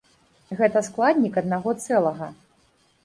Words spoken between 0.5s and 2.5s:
Гэта складнік аднаго цэлага.